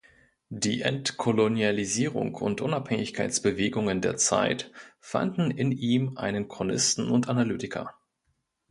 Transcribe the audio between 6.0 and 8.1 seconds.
einen Chronisten und Analytiker.